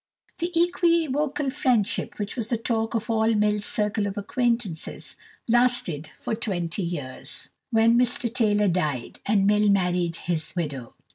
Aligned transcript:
The 0.39 0.51
equivocal 0.59 1.51
friendship, 1.51 2.17
which 2.17 2.35
was 2.35 2.47
the 2.49 2.57
talk 2.57 2.95
of 2.95 3.07
all 3.07 3.35
Mill's 3.35 3.65
circle 3.67 4.07
of 4.07 4.17
acquaintances, 4.17 5.15
lasted 5.47 6.07
for 6.15 6.33
twenty 6.33 6.81
years, 6.81 7.49
when 7.69 7.99
Mr 7.99 8.33
Taylor 8.33 8.67
died, 8.67 9.19
and 9.27 9.45
Mill 9.45 9.69
married 9.69 10.15
his 10.15 10.55
widow. 10.55 10.95